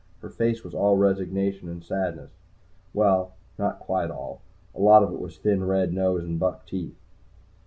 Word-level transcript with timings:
Her 0.23 0.29
face 0.31 0.63
was 0.63 0.73
all 0.73 0.97
resignation 0.97 1.69
and 1.69 1.83
sadness. 1.83 2.31
Well, 2.91 3.33
not 3.59 3.79
quite 3.79 4.09
all. 4.09 4.41
A 4.73 4.81
lot 4.81 5.03
of 5.03 5.13
it 5.13 5.19
was 5.19 5.37
thin, 5.37 5.63
red 5.63 5.93
nose 5.93 6.23
and 6.23 6.39
buck 6.39 6.65
teeth. 6.65 6.97